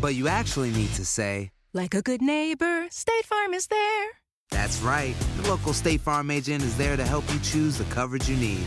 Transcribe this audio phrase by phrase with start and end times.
[0.00, 4.08] But you actually need to say, Like a good neighbor, State Farm is there.
[4.50, 5.14] That's right.
[5.36, 8.64] The local State Farm agent is there to help you choose the coverage you need.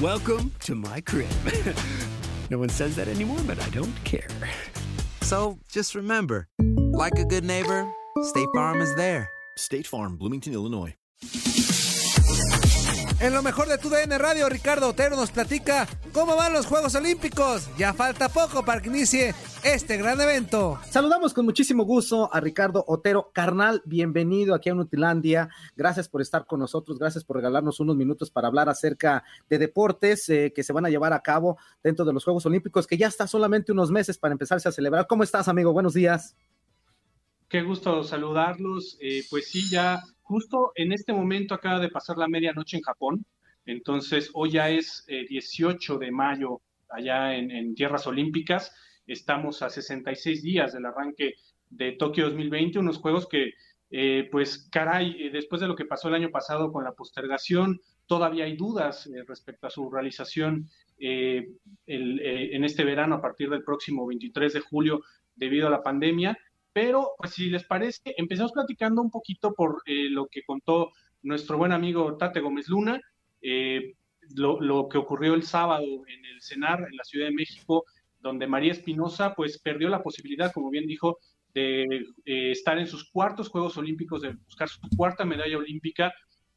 [0.00, 1.30] Welcome to my crib.
[2.50, 4.28] no one says that anymore, but I don't care.
[5.22, 7.86] So just remember, like a good neighbor,
[8.22, 9.30] State Farm is there.
[9.56, 10.94] State Farm, Bloomington, Illinois.
[13.20, 16.94] En lo mejor de tu DN Radio, Ricardo Otero nos platica cómo van los Juegos
[16.94, 17.68] Olímpicos.
[17.76, 20.78] Ya falta poco para que inicie este gran evento.
[20.88, 23.30] Saludamos con muchísimo gusto a Ricardo Otero.
[23.32, 25.48] Carnal, bienvenido aquí a Nutilandia.
[25.76, 30.28] Gracias por estar con nosotros, gracias por regalarnos unos minutos para hablar acerca de deportes
[30.28, 33.08] eh, que se van a llevar a cabo dentro de los Juegos Olímpicos, que ya
[33.08, 35.06] está solamente unos meses para empezarse a celebrar.
[35.06, 35.72] ¿Cómo estás, amigo?
[35.72, 36.36] Buenos días.
[37.48, 38.96] Qué gusto saludarlos.
[39.00, 43.24] Eh, pues sí, ya justo en este momento acaba de pasar la medianoche en Japón.
[43.66, 48.72] Entonces, hoy ya es eh, 18 de mayo allá en, en, Tierras Olímpicas.
[49.10, 51.34] Estamos a 66 días del arranque
[51.68, 53.54] de Tokio 2020, unos juegos que,
[53.90, 57.80] eh, pues, caray, eh, después de lo que pasó el año pasado con la postergación,
[58.06, 60.68] todavía hay dudas eh, respecto a su realización
[61.02, 65.00] en este verano a partir del próximo 23 de julio
[65.34, 66.38] debido a la pandemia.
[66.72, 70.92] Pero, pues si les parece, empezamos platicando un poquito por lo que contó
[71.22, 73.00] nuestro buen amigo Tate Gómez Luna,
[74.36, 77.86] lo, lo, que ocurrió el sábado en el CENAR, en la Ciudad de México,
[78.20, 81.18] donde María Espinosa, pues perdió la posibilidad, como bien dijo,
[81.54, 81.84] de
[82.24, 86.12] eh, estar en sus cuartos Juegos Olímpicos, de buscar su cuarta medalla olímpica.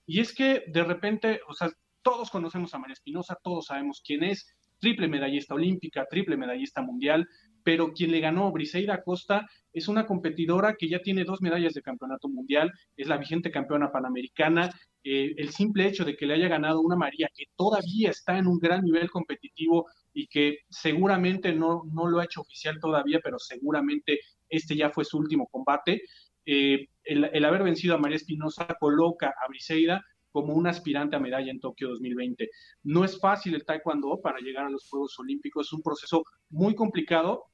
[0.06, 1.70] Y es que de repente, o sea,
[2.02, 4.46] todos conocemos a María Espinosa, todos sabemos quién es,
[4.80, 7.28] triple medallista olímpica, triple medallista mundial,
[7.64, 11.82] pero quien le ganó, Briseida Costa, es una competidora que ya tiene dos medallas de
[11.82, 14.70] campeonato mundial, es la vigente campeona panamericana.
[15.04, 18.48] Eh, el simple hecho de que le haya ganado una María que todavía está en
[18.48, 23.40] un gran nivel competitivo y que seguramente no, no lo ha hecho oficial todavía, pero
[23.40, 26.04] seguramente este ya fue su último combate.
[26.46, 31.20] Eh, el, el, haber vencido a María Espinosa coloca a Briseida como un aspirante a
[31.20, 32.50] medalla en Tokio 2020.
[32.84, 36.76] No es fácil el taekwondo para llegar a los Juegos Olímpicos, es un proceso muy
[36.76, 37.46] complicado,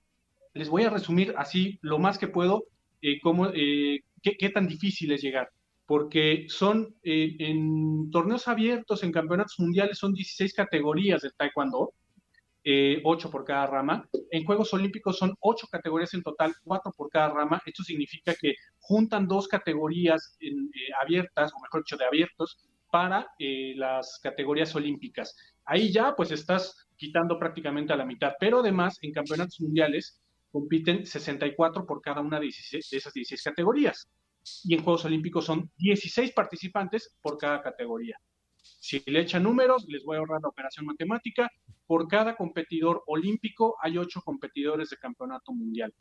[0.53, 2.65] les voy a resumir así lo más que puedo
[3.01, 5.49] eh, cómo, eh, qué, qué, tan difícil es llegar,
[5.85, 11.93] porque son en torneos abiertos, en campeonatos mundiales, son 16 categorías de taekwondo,
[13.03, 14.07] 8 por cada rama.
[14.31, 17.61] En Juegos Olímpicos son 8 categorías en total, 4 por cada rama.
[17.65, 20.69] Esto significa que juntan dos categorías en,
[21.01, 22.57] abiertas, o mejor dicho, de abiertos,
[22.91, 23.27] para
[23.75, 25.35] las categorías olímpicas.
[25.65, 30.19] Ahí ya pues estás quitando prácticamente a la mitad, pero además en campeonatos mundiales
[30.51, 34.07] compiten 64 por cada una de, 16, de, esas 16 categorías.
[34.63, 38.17] Y en Juegos Olímpicos son 16 participantes por cada categoría.
[38.79, 41.49] Si le echan números, les voy a ahorrar la operación matemática.
[41.85, 45.93] Por cada competidor olímpico hay 8 competidores de campeonato mundial.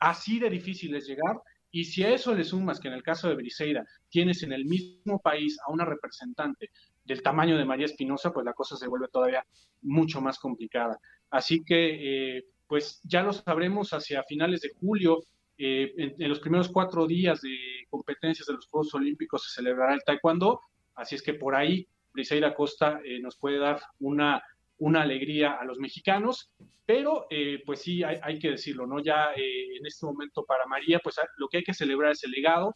[0.00, 1.40] Así de difícil es llegar.
[1.70, 4.64] Y si a eso le sumas que en el caso de Briseida tienes en el
[4.64, 6.70] mismo país a una representante
[7.04, 9.44] del tamaño de María Espinosa, pues la cosa se vuelve todavía
[9.82, 10.98] mucho más complicada.
[11.30, 15.22] Así que eh, pues ya lo sabremos hacia finales de julio.
[15.58, 17.56] Eh, en, los primeros cuatro días de
[17.88, 20.60] competencias de los Juegos Olímpicos se celebrará el taekwondo,
[20.94, 24.42] así es que por ahí Briseida Costa eh, nos puede dar una,
[24.78, 26.50] una alegría a los mexicanos,
[26.84, 29.00] pero eh, pues sí, hay, hay, que decirlo, ¿no?
[29.00, 32.74] Ya en este momento para María, pues lo que hay que celebrar es el legado,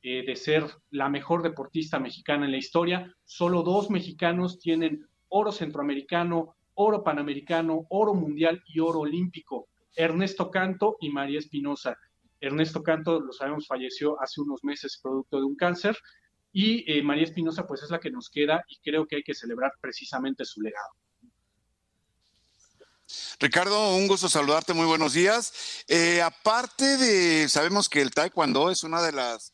[0.00, 3.12] eh, de ser la mejor deportista mexicana en la historia.
[3.24, 9.66] Solo dos mexicanos tienen oro centroamericano, oro panamericano, oro mundial y oro olímpico.
[9.96, 11.98] Ernesto Canto y María Espinosa.
[12.40, 15.98] Ernesto Canto, lo sabemos, falleció hace unos meses producto de un cáncer
[16.52, 19.34] y eh, María Espinosa pues es la que nos queda y creo que hay que
[19.34, 20.90] celebrar precisamente su legado.
[23.40, 25.84] Ricardo, un gusto saludarte, muy buenos días.
[25.88, 29.52] Eh, aparte de, sabemos que el taekwondo es una de las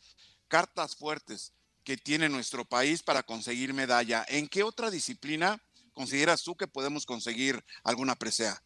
[0.48, 1.52] cartas fuertes
[1.84, 4.24] que tiene nuestro país para conseguir medalla.
[4.28, 5.60] ¿En qué otra disciplina
[5.92, 8.60] consideras tú que podemos conseguir alguna presea?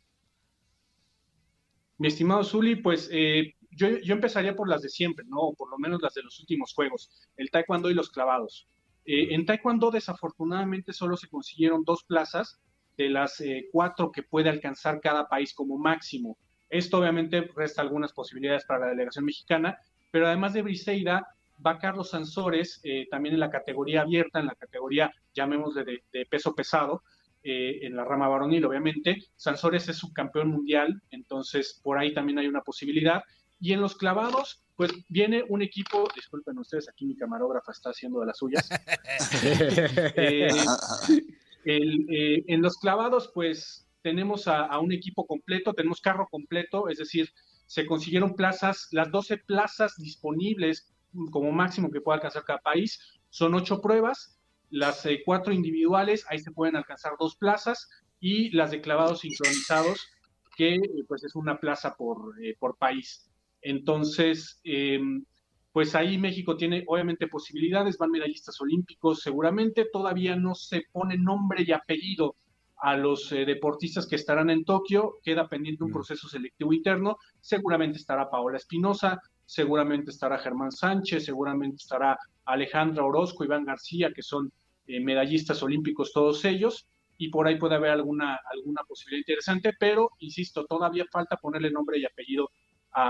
[1.98, 5.38] Mi estimado Zuli, pues eh, yo, empezaría por las de siempre, ¿no?
[5.38, 8.68] O por lo menos las de los últimos juegos, el taekwondo y los clavados.
[9.04, 12.60] Eh, en taekwondo desafortunadamente solo se consiguieron dos plazas
[12.96, 16.36] de las eh, cuatro que puede alcanzar cada país como máximo.
[16.68, 19.78] Esto obviamente resta algunas posibilidades para la delegación mexicana,
[20.10, 21.26] pero además de Briseida,
[21.64, 26.54] va Carlos Sansores, eh, también en la categoría abierta, en la categoría, llamémosle, de, peso
[26.54, 27.02] pesado,
[27.42, 29.16] eh, en la rama varonil, obviamente.
[29.36, 33.22] Sansores es subcampeón mundial, entonces por ahí también hay una posibilidad.
[33.60, 38.20] Y en los clavados, pues viene un equipo, disculpen ustedes, aquí mi camarógrafa está haciendo
[38.20, 38.68] de las suyas.
[41.70, 47.30] Eh, en los clavados, pues tenemos a, un equipo completo, tenemos carro completo, es decir,
[47.66, 50.90] se consiguieron plazas, las 12 plazas disponibles
[51.30, 54.40] como máximo que pueda alcanzar cada país, son ocho pruebas,
[54.70, 57.90] las eh, cuatro individuales, ahí se pueden alcanzar dos plazas,
[58.20, 60.08] y las de clavados sincronizados,
[60.56, 63.28] que eh, pues es una plaza por, por país.
[63.62, 65.24] Entonces, em,
[65.72, 71.62] pues ahí México tiene obviamente posibilidades, van medallistas olímpicos seguramente, todavía no se pone nombre
[71.66, 72.36] y apellido
[72.80, 75.94] a los eh, deportistas que estarán en Tokio, queda pendiente un mm.
[75.94, 83.44] proceso selectivo interno, seguramente estará Paola Espinosa, seguramente estará Germán Sánchez, seguramente estará Alejandra Orozco,
[83.44, 84.52] Iván García, que son
[84.86, 90.10] eh, medallistas olímpicos todos ellos, y por ahí puede haber alguna, alguna posibilidad interesante, pero,
[90.20, 92.50] insisto, todavía falta ponerle nombre y apellido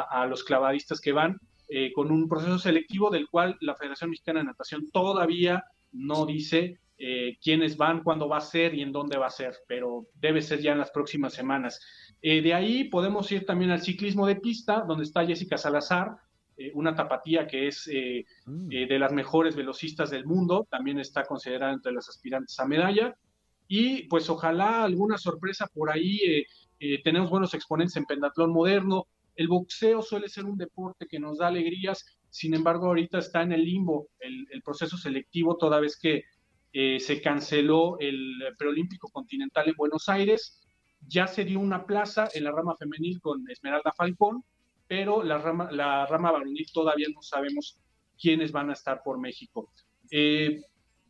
[0.00, 1.38] a los clavadistas que van,
[1.70, 6.80] eh, con un proceso selectivo del cual la Federación Mexicana de Natación todavía no dice
[6.96, 10.40] eh, quiénes van, cuándo va a ser y en dónde va a ser, pero debe
[10.40, 11.78] ser ya en las próximas semanas.
[12.22, 16.16] Eh, de ahí podemos ir también al ciclismo de pista, donde está Jessica Salazar,
[16.74, 17.88] una tapatía que es
[18.46, 18.68] mm.
[18.68, 23.16] de las mejores velocistas del mundo, también está considerada entre las aspirantes a medalla.
[23.68, 26.44] Y pues ojalá alguna sorpresa por ahí.
[27.04, 29.06] tenemos buenos exponentes en pentatlón moderno,
[29.38, 33.52] el boxeo suele ser un deporte que nos da alegrías, sin embargo ahorita está en
[33.52, 36.24] el limbo el, proceso selectivo toda vez que
[36.72, 40.60] eh, se canceló el preolímpico continental en Buenos Aires,
[41.06, 44.42] ya se dio una plaza en la rama femenil con Esmeralda Falcón,
[44.88, 47.78] pero la rama, la rama varonil todavía no sabemos
[48.20, 49.70] quiénes van a estar por México.
[50.10, 50.62] Eh,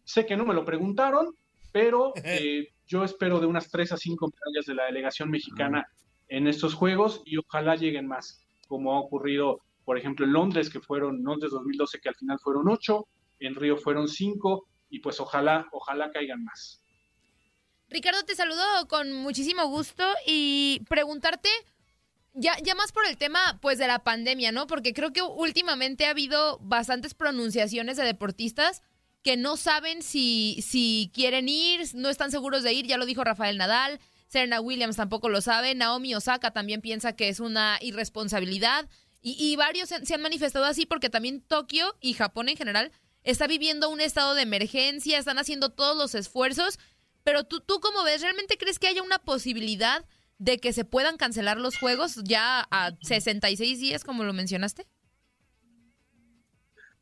[0.04, 1.34] sé que no me lo preguntaron,
[1.72, 5.88] pero eh, yo espero de unas tres a cinco medallas de la delegación mexicana
[6.28, 10.80] en estos juegos y ojalá lleguen más, como ha ocurrido, por ejemplo, en Londres, que
[10.80, 13.08] fueron, Londres 2012, que al final fueron ocho,
[13.40, 16.82] en Río fueron cinco, y pues ojalá, ojalá caigan más.
[17.88, 21.48] Ricardo, te saludo con muchísimo gusto y preguntarte,
[22.34, 24.66] ya, ya más por el tema pues de la pandemia, ¿no?
[24.66, 28.82] Porque creo que últimamente ha habido bastantes pronunciaciones de deportistas
[29.22, 33.24] que no saben si, si quieren ir, no están seguros de ir, ya lo dijo
[33.24, 38.88] Rafael Nadal, Serena Williams tampoco lo sabe, Naomi Osaka también piensa que es una irresponsabilidad
[39.20, 42.92] y, varios se, han manifestado así porque también Tokio y Japón en general
[43.24, 46.78] está viviendo un estado de emergencia, están haciendo todos los esfuerzos,
[47.24, 50.06] pero tú, tú cómo ves, ¿realmente crees que haya una posibilidad
[50.38, 54.86] de que se puedan cancelar los juegos ya a 66 días como lo mencionaste?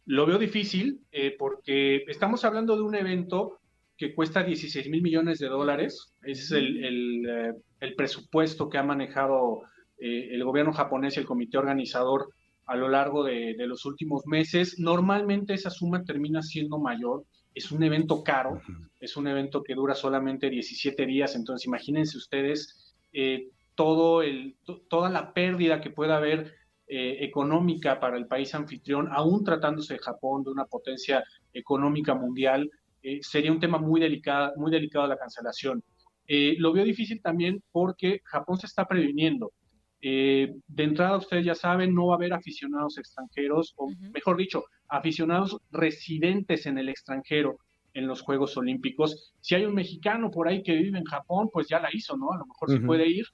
[0.06, 3.61] Lo veo difícil eh, porque estamos hablando de un evento
[3.96, 6.12] que cuesta 16 mil millones de dólares.
[6.22, 9.62] Ese es el, eh, el, presupuesto que ha manejado
[9.98, 12.28] eh, el gobierno japonés y el comité organizador
[12.66, 14.78] a lo largo de, de, los últimos meses.
[14.78, 17.24] Normalmente esa suma termina siendo mayor.
[17.54, 18.60] Es un evento caro,
[19.00, 24.56] es un evento que dura solamente 17 días, entonces imagínense ustedes eh, todo el,
[24.90, 26.54] toda la pérdida que pueda haber
[26.88, 32.70] económica para el país anfitrión, aún tratándose de Japón, de una potencia económica mundial,
[33.06, 35.80] eh, sería un tema muy delicado, muy delicado la cancelación.
[36.26, 39.52] Eh, lo veo difícil también porque Japón se está previniendo.
[40.00, 44.64] Eh, de entrada, ustedes ya saben, no va a haber aficionados extranjeros, o mejor dicho,
[44.88, 47.58] aficionados residentes en el extranjero
[47.94, 49.32] en los Juegos Olímpicos.
[49.40, 52.32] Si hay un mexicano por ahí que vive en Japón, pues ya la hizo, ¿no?
[52.32, 53.25] A lo mejor se puede ir,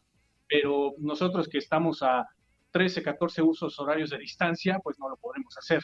[0.46, 2.26] pero nosotros que estamos a
[2.72, 5.82] 13, 14 usos horarios de distancia, pues no lo podremos hacer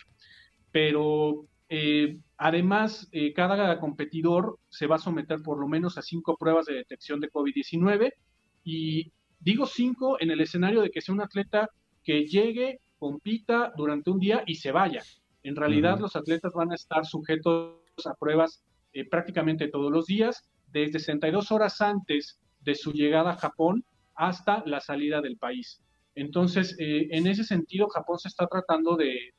[0.71, 6.37] pero eh, además eh, cada competidor se va a someter por lo menos a cinco
[6.39, 8.13] pruebas de detección de COVID-19
[8.65, 11.69] y digo cinco en el escenario de que sea un atleta
[12.05, 15.03] que llegue, compita durante un día y se vaya.
[15.43, 17.77] En realidad los atletas van a estar sujetos
[18.07, 23.37] a pruebas eh, prácticamente todos los días, desde 62 horas antes de su llegada a
[23.37, 25.81] Japón hasta la salida del país.
[26.15, 29.33] Entonces, eh, en ese sentido, Japón se está tratando de,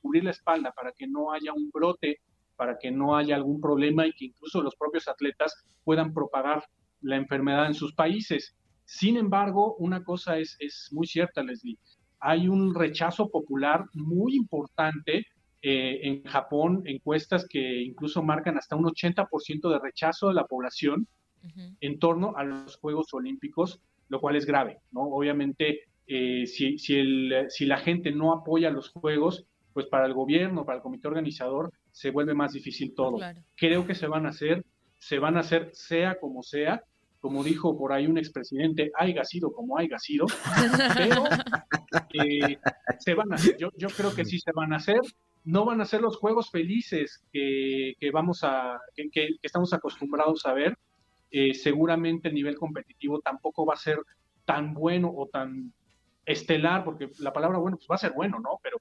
[0.00, 2.20] cubrir la espalda para que no haya un brote,
[2.60, 6.62] para que no haya algún problema y que incluso los propios atletas puedan propagar
[7.00, 8.54] la enfermedad en sus países.
[8.84, 11.78] Sin embargo, una cosa es, es muy cierta, Leslie.
[12.18, 15.24] Hay un rechazo popular muy importante
[15.62, 21.08] eh, en Japón, encuestas que incluso marcan hasta un 80% de rechazo de la población
[21.80, 25.04] en torno a los Juegos Olímpicos, lo cual es grave, ¿no?
[25.04, 30.12] Obviamente eh, si, si, el, si la gente no apoya los juegos, pues para el
[30.12, 33.18] gobierno, para el comité organizador, se vuelve más difícil todo.
[33.56, 34.64] Creo que se van a hacer,
[34.98, 36.82] se van a hacer sea como sea,
[37.20, 40.26] como dijo por ahí un expresidente, haya sido como haya sido,
[40.96, 41.24] pero
[42.14, 42.58] eh,
[42.98, 45.00] se van a hacer, yo, yo, creo que sí se van a hacer,
[45.44, 50.46] no van a ser los juegos felices que, que vamos a, que, que, estamos acostumbrados
[50.46, 50.78] a ver,
[51.30, 53.98] eh, seguramente el nivel competitivo tampoco va a ser
[54.46, 55.72] tan bueno o tan
[56.24, 58.58] estelar, porque la palabra bueno pues va a ser bueno, ¿no?
[58.62, 58.78] Pero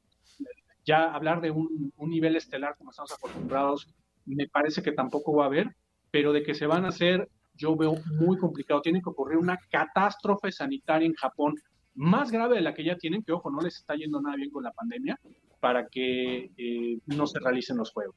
[0.86, 3.88] ya hablar de un, nivel estelar como estamos acostumbrados,
[4.26, 5.76] me parece que tampoco va a haber,
[6.12, 8.82] pero de que se van a hacer, yo veo muy complicado.
[8.82, 11.56] Tiene que ocurrir una catástrofe sanitaria en Japón
[11.96, 14.52] más grave de la que ya tienen, que ojo, no les está yendo nada bien
[14.52, 15.20] con la pandemia,
[15.60, 18.16] para que eh, no se realicen los juegos.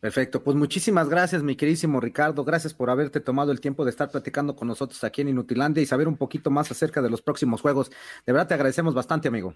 [0.00, 2.44] Perfecto, pues muchísimas gracias, mi queridísimo Ricardo.
[2.44, 5.86] Gracias por haberte tomado el tiempo de estar platicando con nosotros aquí en Inutilandia y
[5.86, 7.90] saber un poquito más acerca de los próximos juegos.
[8.26, 9.54] De verdad te agradecemos bastante, amigo.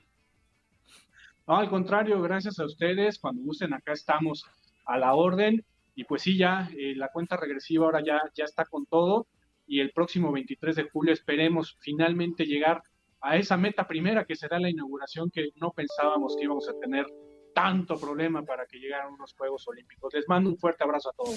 [1.46, 3.18] No, al contrario, gracias a ustedes.
[3.20, 4.44] Cuando gusten, acá estamos
[4.84, 5.64] a la orden.
[5.94, 9.28] Y pues sí, ya eh, la cuenta regresiva ahora ya, ya está con todo.
[9.66, 12.82] Y el próximo 23 de julio esperemos finalmente llegar
[13.20, 17.06] a esa meta primera que será la inauguración que no pensábamos que íbamos a tener
[17.54, 20.12] tanto problema para que llegaran unos Juegos Olímpicos.
[20.12, 21.36] Les mando un fuerte abrazo a todos.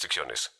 [0.00, 0.50] restricciones.